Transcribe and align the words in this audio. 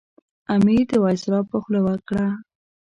امیر 0.53 0.81
د 0.89 0.91
وایسرا 1.03 1.39
په 1.49 1.55
خوله 1.63 1.81
وکړه. 1.87 2.25